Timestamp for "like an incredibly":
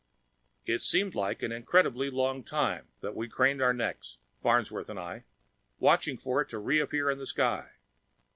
1.13-2.09